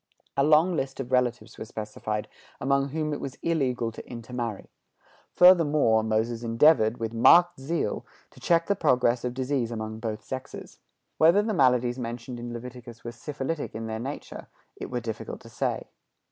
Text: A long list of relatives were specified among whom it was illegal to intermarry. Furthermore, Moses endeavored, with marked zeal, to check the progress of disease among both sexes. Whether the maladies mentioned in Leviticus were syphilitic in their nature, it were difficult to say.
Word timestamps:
A 0.35 0.43
long 0.43 0.75
list 0.75 0.99
of 0.99 1.11
relatives 1.11 1.59
were 1.59 1.65
specified 1.65 2.27
among 2.59 2.89
whom 2.89 3.13
it 3.13 3.21
was 3.21 3.37
illegal 3.43 3.91
to 3.91 4.09
intermarry. 4.09 4.71
Furthermore, 5.35 6.01
Moses 6.01 6.41
endeavored, 6.41 6.97
with 6.97 7.13
marked 7.13 7.59
zeal, 7.59 8.03
to 8.31 8.39
check 8.39 8.65
the 8.65 8.75
progress 8.75 9.23
of 9.23 9.35
disease 9.35 9.69
among 9.69 9.99
both 9.99 10.23
sexes. 10.23 10.79
Whether 11.19 11.43
the 11.43 11.53
maladies 11.53 11.99
mentioned 11.99 12.39
in 12.39 12.51
Leviticus 12.51 13.03
were 13.03 13.11
syphilitic 13.11 13.75
in 13.75 13.85
their 13.85 13.99
nature, 13.99 14.47
it 14.75 14.89
were 14.89 15.01
difficult 15.01 15.39
to 15.41 15.49
say. 15.49 15.85